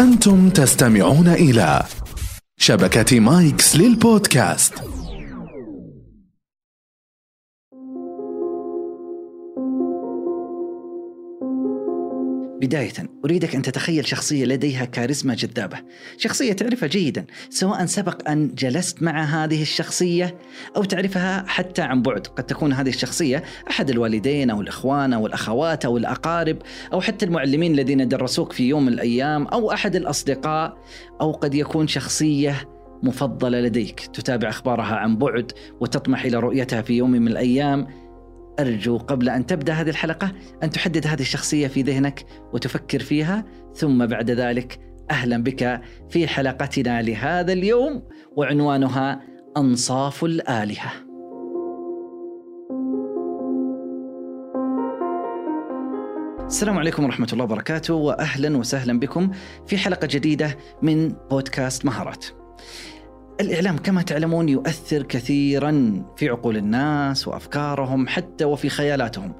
[0.00, 1.82] أنتم تستمعون إلى
[2.58, 4.74] شبكة مايكس للبودكاست.
[12.66, 12.92] بداية
[13.24, 15.78] أريدك أن تتخيل شخصية لديها كاريزما جذابة.
[16.18, 20.38] شخصية تعرفها جيدا سواء سبق أن جلست مع هذه الشخصية
[20.76, 22.26] أو تعرفها حتى عن بعد.
[22.26, 26.58] قد تكون هذه الشخصية أحد الوالدين أو الإخوان أو الأخوات أو الأقارب
[26.92, 30.76] أو حتى المعلمين الذين درسوك في يوم من الأيام أو أحد الأصدقاء
[31.20, 32.68] أو قد يكون شخصية
[33.02, 34.00] مفضلة لديك.
[34.00, 38.05] تتابع أخبارها عن بعد وتطمح إلى رؤيتها في يوم من الأيام.
[38.60, 44.06] أرجو قبل أن تبدأ هذه الحلقة أن تحدد هذه الشخصية في ذهنك وتفكر فيها ثم
[44.06, 44.78] بعد ذلك
[45.10, 48.02] أهلا بك في حلقتنا لهذا اليوم
[48.36, 49.20] وعنوانها
[49.56, 50.92] أنصاف الآلهة.
[56.46, 59.30] السلام عليكم ورحمة الله وبركاته وأهلا وسهلا بكم
[59.66, 62.26] في حلقة جديدة من بودكاست مهارات.
[63.40, 69.34] الإعلام كما تعلمون يؤثر كثيرا في عقول الناس وأفكارهم حتى وفي خيالاتهم.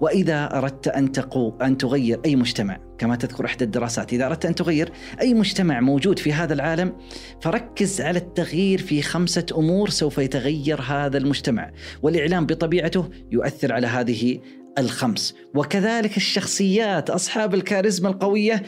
[0.00, 4.54] وإذا أردت أن تقو أن تغير أي مجتمع كما تذكر إحدى الدراسات إذا أردت أن
[4.54, 6.92] تغير أي مجتمع موجود في هذا العالم
[7.40, 11.70] فركز على التغيير في خمسة أمور سوف يتغير هذا المجتمع.
[12.02, 14.38] والإعلام بطبيعته يؤثر على هذه
[14.78, 15.34] الخمس.
[15.54, 18.62] وكذلك الشخصيات أصحاب الكاريزما القوية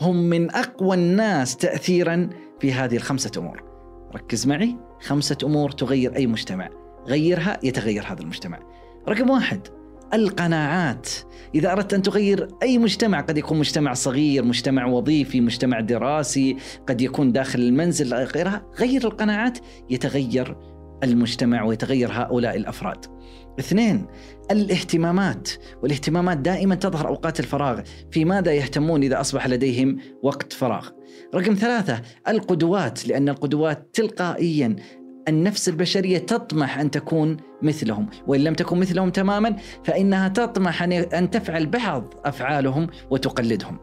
[0.00, 2.30] هم من أقوى الناس تأثيرا
[2.60, 3.65] في هذه الخمسة أمور.
[4.16, 4.76] ركز معي.
[5.00, 6.68] خمسة أمور تغير أي مجتمع.
[7.06, 8.58] غيرها يتغير هذا المجتمع.
[9.08, 9.68] رقم واحد
[10.14, 11.08] القناعات.
[11.54, 16.56] إذا أردت أن تغير أي مجتمع قد يكون مجتمع صغير مجتمع وظيفي مجتمع دراسي
[16.88, 18.66] قد يكون داخل المنزل غيرها.
[18.78, 19.58] غير القناعات
[19.90, 20.56] يتغير
[21.02, 23.06] المجتمع ويتغير هؤلاء الأفراد.
[23.60, 24.06] اثنين
[24.50, 25.50] الاهتمامات
[25.82, 27.80] والاهتمامات دائما تظهر أوقات الفراغ
[28.10, 30.88] في ماذا يهتمون إذا أصبح لديهم وقت فراغ.
[31.34, 34.76] رقم ثلاثة القدوات لأن القدوات تلقائيا
[35.28, 41.66] النفس البشرية تطمح أن تكون مثلهم وإن لم تكن مثلهم تماما فإنها تطمح أن تفعل
[41.66, 43.78] بعض أفعالهم وتقلدهم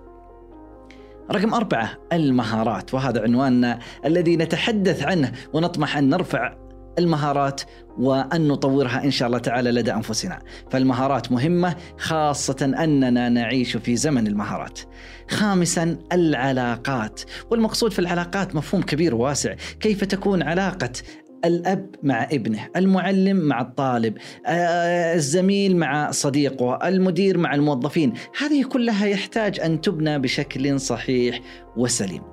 [1.31, 6.55] رقم أربعة المهارات وهذا عنواننا الذي نتحدث عنه ونطمح أن نرفع
[6.99, 7.61] المهارات
[7.97, 10.39] وأن نطورها إن شاء الله تعالى لدى أنفسنا،
[10.71, 14.79] فالمهارات مهمة خاصة أننا نعيش في زمن المهارات.
[15.29, 17.21] خامسا العلاقات،
[17.51, 20.91] والمقصود في العلاقات مفهوم كبير وواسع، كيف تكون علاقة
[21.45, 29.05] الأب مع ابنه، المعلم مع الطالب، آه، الزميل مع صديقه، المدير مع الموظفين، هذه كلها
[29.05, 31.39] يحتاج أن تبنى بشكل صحيح
[31.77, 32.32] وسليم.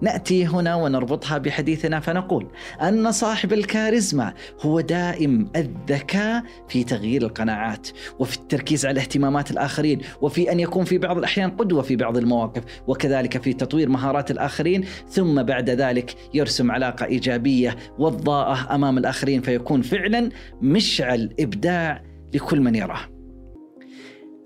[0.00, 2.46] نأتي هنا ونربطها بحديثنا فنقول
[2.82, 7.88] أن صاحب الكاريزما هو دائم الذكاء في تغيير القناعات
[8.18, 12.62] وفي التركيز على اهتمامات الآخرين وفي أن يكون في بعض الأحيان قدوة في بعض المواقف
[12.86, 19.82] وكذلك في تطوير مهارات الآخرين ثم بعد ذلك يرسم علاقة إيجابية وضاءة أمام الآخرين فيكون
[19.82, 20.30] فعلا
[20.62, 22.02] مشعل إبداع
[22.34, 23.19] لكل من يراه.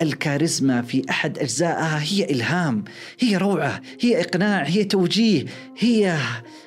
[0.05, 2.85] الكاريزما في أحد أجزائها هي إلهام،
[3.21, 5.45] هي روعة، هي إقناع، هي توجيه،
[5.79, 6.19] هي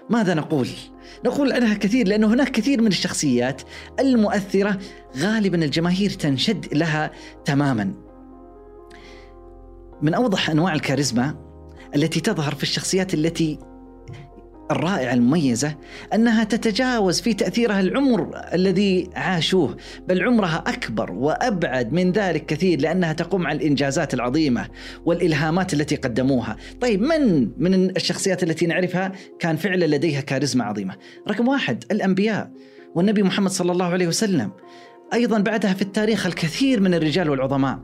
[0.09, 0.67] ماذا نقول؟
[1.25, 3.61] نقول عنها كثير لأنه هناك كثير من الشخصيات
[3.99, 4.77] المؤثرة
[5.17, 7.11] غالبا الجماهير تنشد لها
[7.45, 7.93] تماما.
[10.01, 11.35] من أوضح أنواع الكاريزما
[11.95, 13.59] التي تظهر في الشخصيات التي
[14.71, 15.75] الرائعة المميزة
[16.13, 23.13] أنها تتجاوز في تأثيرها العمر الذي عاشوه بل عمرها أكبر وأبعد من ذلك كثير لأنها
[23.13, 24.67] تقوم على الإنجازات العظيمة
[25.05, 26.57] والإلهامات التي قدموها.
[26.81, 30.95] طيب من من الشخصيات التي نعرفها؟ كان فعلا لديها كاريزما عظيمة.
[31.27, 32.51] رقم واحد الأنبياء
[32.95, 34.51] والنبي محمد صلى الله عليه وسلم.
[35.13, 37.79] أيضا بعدها في التاريخ الكثير من الرجال والعظماء.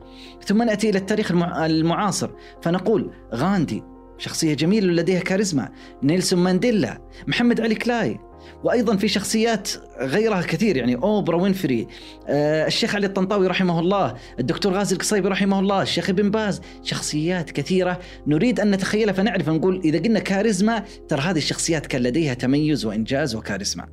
[0.46, 2.30] ثم نأتي إلى التاريخ المعاصر.
[2.62, 3.82] فنقول غاندي.
[4.18, 5.68] شخصية جميلة لديها كاريزما.
[6.02, 8.18] نيلسون مانديلا محمد علي كلاي
[8.64, 9.70] وأيضا في شخصيات
[10.00, 11.86] غيرها كثير يعني أوبرا وينفري
[12.28, 17.50] آه الشيخ علي الطنطاوي رحمه الله الدكتور غازي القصيبي رحمه الله الشيخ ابن باز شخصيات
[17.50, 18.00] كثيرة.
[18.26, 23.34] نريد أن نتخيلها فنعرف نقول إذا قلنا كاريزما ترى هذه الشخصيات كان لديها تميز وإنجاز
[23.34, 23.86] وكاريزما.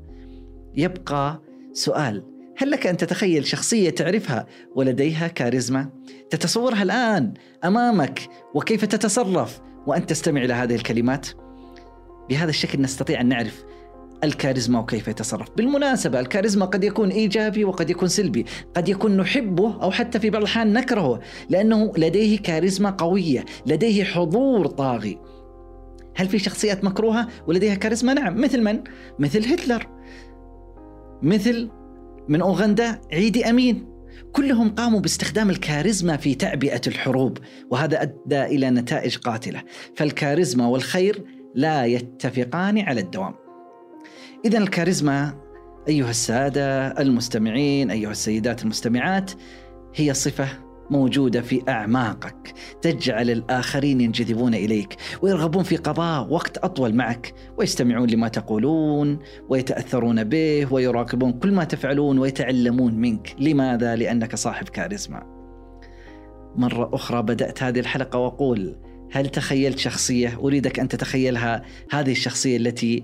[0.76, 1.42] يبقى
[1.74, 2.24] سؤال
[2.58, 5.90] هل لك أن تتخيل شخصية تعرفها ولديها كاريزما؟
[6.30, 7.34] تتصورها الآن
[7.66, 11.28] أمامك وكيف تتصرف؟ وأنت تستمع إلى هذه الكلمات.
[12.30, 13.64] بهذا الشكل نستطيع أن نعرف
[14.24, 15.48] الكاريزما وكيف يتصرف.
[15.58, 18.46] بالمناسبة الكاريزما قد يكون إيجابي وقد يكون سلبي.
[18.76, 21.20] قد يكون نحبه أو حتى في بعض الأحيان نكرهه
[21.50, 25.20] لأنه لديه كاريزما قوية لديه حضور طاغي.
[26.16, 28.42] هل في شخصيات مكروهة؟ ولديها كاريزما؟ نعم.
[28.42, 28.84] مثل من؟
[29.20, 29.88] مثل هتلر.
[31.22, 31.70] مثل
[32.28, 33.91] من أوغندا عيدي أمين.
[34.32, 37.38] كلهم قاموا باستخدام الكاريزما في تعبئة الحروب
[37.70, 39.64] وهذا أدى إلى نتائج قاتلة.
[39.96, 41.24] فالكاريزما والخير
[41.56, 43.34] لا يتفقان على الدوام.
[44.46, 45.42] إذا الكاريزما
[45.88, 49.32] أيها السادة المستمعين أيها السيدات المستمعات
[49.96, 52.54] هي صفة موجودة في أعماقك.
[52.82, 57.34] تجعل الآخرين ينجذبون إليك ويرغبون في قضاء وقت أطول معك.
[57.58, 63.36] ويستمعون لما تقولون ويتأثرون به ويراقبون كل ما تفعلون ويتعلمون منك.
[63.40, 65.24] لماذا؟ لأنك صاحب كاريزما.
[66.56, 68.76] مرة أخرى بدأت هذه الحلقة وأقول
[69.12, 71.64] هل تخيلت شخصية؟ أريدك أن تتخيلها.
[71.92, 73.04] هذه الشخصية التي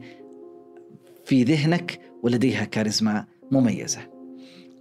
[1.26, 4.17] في ذهنك ولديها كاريزما مميزة.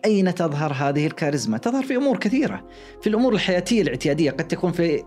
[0.06, 2.64] أين تظهر هذه الكاريزما؟ تظهر في أمور كثيرة.
[3.00, 5.02] في الأمور الحياتية الاعتيادية قد تكون في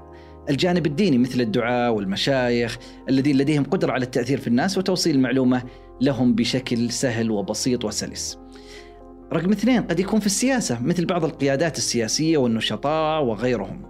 [0.49, 2.77] الجانب الديني مثل الدعاء والمشايخ
[3.09, 5.63] الذين لديهم قدرة على التأثير في الناس وتوصيل المعلومة
[6.01, 8.39] لهم بشكل سهل وبسيط وسلس.
[9.33, 13.81] رقم اثنين قد يكون في السياسة مثل بعض القيادات السياسية والنشطاء وغيرهم.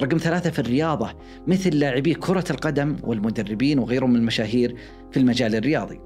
[0.00, 1.12] رقم ثلاثة في الرياضة
[1.46, 4.76] مثل لاعبي كرة القدم والمدربين وغيرهم من المشاهير
[5.10, 6.00] في المجال الرياضي.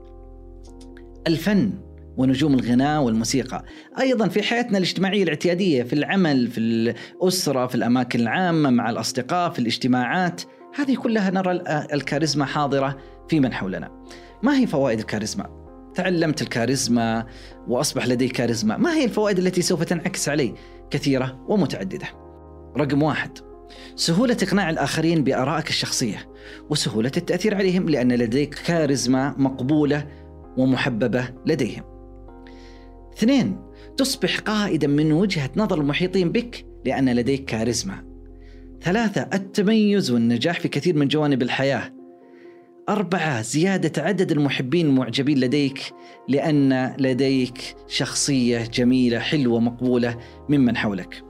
[1.26, 1.72] الفن
[2.16, 3.64] ونجوم الغناء والموسيقى.
[4.00, 9.58] أيضا في حياتنا الاجتماعية الاعتيادية في العمل في الأسرة في الأماكن العامة مع الأصدقاء في
[9.58, 10.42] الاجتماعات
[10.74, 11.62] هذه كلها نرى
[11.92, 14.04] الكاريزما حاضرة في من حولنا.
[14.42, 15.64] ما هي فوائد الكاريزما؟
[15.94, 17.26] تعلمت الكاريزما
[17.68, 18.76] وأصبح لدي كاريزما.
[18.76, 20.54] ما هي الفوائد التي سوف تنعكس علي؟
[20.90, 22.06] كثيرة ومتعددة.
[22.76, 23.38] رقم واحد
[23.96, 26.28] سهولة إقناع الآخرين بآرائك الشخصية
[26.70, 30.06] وسهولة التأثير عليهم لأن لديك كاريزما مقبولة
[30.56, 31.93] ومحببة لديهم.
[33.18, 33.56] اثنين
[33.96, 38.04] تصبح قائدا من وجهة نظر المحيطين بك لأن لديك كاريزما.
[38.82, 41.92] ثلاثة التميز والنجاح في كثير من جوانب الحياة.
[42.88, 45.80] أربعة زيادة عدد المحبين المعجبين لديك
[46.28, 50.16] لأن لديك شخصية جميلة حلوة مقبولة
[50.48, 51.22] ممن حولك.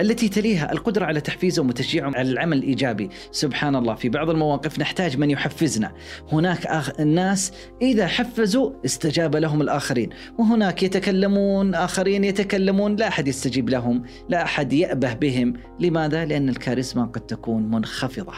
[0.00, 3.10] التي تليها القدرة على تحفيزهم وتشجيعهم على العمل الإيجابي.
[3.30, 5.92] سبحان الله في بعض المواقف نحتاج من يحفزنا.
[6.32, 7.00] هناك آخ...
[7.00, 7.52] الناس
[7.82, 10.10] إذا حفزوا استجاب لهم الآخرين.
[10.38, 15.52] وهناك يتكلمون آخرين يتكلمون لا أحد يستجيب لهم لا أحد يأبه بهم.
[15.80, 18.34] لماذا؟ لأن الكاريزما قد تكون منخفضة.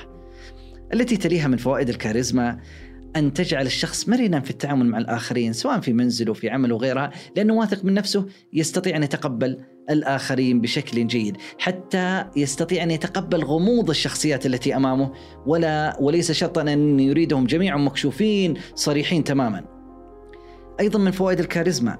[0.94, 2.58] التي تليها من فوائد الكاريزما
[3.16, 7.54] أن تجعل الشخص مرنا في التعامل مع الآخرين سواء في منزله في عمله وغيرها لأنه
[7.54, 9.58] واثق من نفسه يستطيع أن يتقبل
[9.90, 15.12] الآخرين بشكل جيد حتى يستطيع أن يتقبل غموض الشخصيات التي أمامه
[15.46, 19.64] ولا وليس شرطا أن يريدهم جميعا مكشوفين صريحين تماما.
[20.80, 21.98] أيضا من فوائد الكاريزما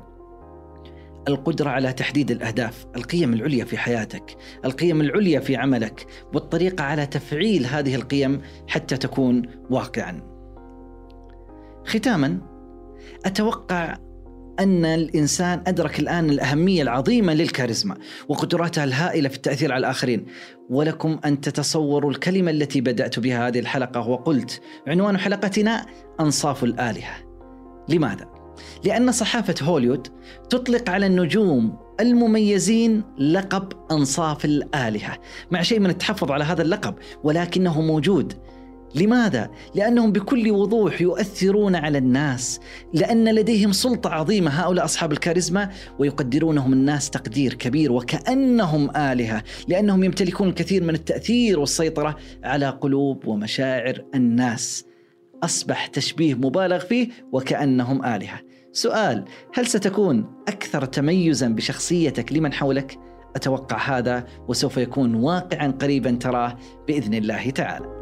[1.29, 7.67] القدرة على تحديد الأهداف القيم العليا في حياتك القيم العليا في عملك والطريقة على تفعيل
[7.67, 10.32] هذه القيم حتى تكون واقعا.
[11.87, 12.41] ختاما
[13.27, 13.97] أتوقع
[14.61, 17.97] أن الإنسان أدرك الآن الأهمية العظيمة للكاريزما
[18.29, 20.27] وقدراتها الهائلة في التأثير على الآخرين.
[20.71, 25.87] ولكم أن تتصوروا الكلمة التي بدأت بها هذه الحلقة وقلت عنوان حلقتنا
[26.21, 27.15] أنصاف الآلهة
[27.89, 28.29] لماذا؟
[28.85, 30.09] لأن صحافة هوليوود
[30.51, 35.19] تطلق على النجوم المميزين لقب أنصاف الآلهة.
[35.51, 36.95] مع شيء من التحفظ على هذا اللقب
[37.25, 38.33] ولكنه موجود.
[38.95, 42.61] لماذا؟ لأنهم بكل وضوح يؤثرون على الناس
[42.95, 50.49] لأن لديهم سلطة عظيمة هؤلاء أصحاب الكاريزما ويقدرونهم الناس تقدير كبير وكأنهم آلهة لأنهم يمتلكون
[50.49, 54.85] الكثير من التأثير والسيطرة على قلوب ومشاعر الناس
[55.45, 58.41] أصبح تشبيه مبالغ فيه وكأنهم آلهة
[58.73, 59.25] سؤال
[59.55, 62.99] هل ستكون أكثر تميزا بشخصيتك لمن حولك؟
[63.37, 68.02] أتوقع هذا وسوف يكون واقعا قريبا تراه بإذن الله تعالى